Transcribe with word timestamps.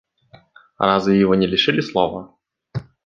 Разве 0.79 1.19
его 1.19 1.35
не 1.35 1.45
лишили 1.45 1.79
слова? 1.79 2.35